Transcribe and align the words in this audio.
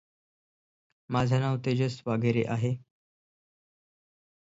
The 1.09 1.19
team's 1.61 2.01
colors 2.01 2.03
were 2.05 2.17
white, 2.17 2.45
purple 2.47 2.51
and 2.53 2.61
black. 2.71 2.79